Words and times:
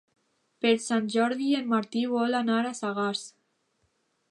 Per 0.65 0.71
Sant 0.85 1.09
Jordi 1.15 1.51
en 1.59 1.69
Martí 1.75 2.03
vol 2.15 2.39
anar 2.41 2.59
a 2.71 2.75
Sagàs. 2.83 3.25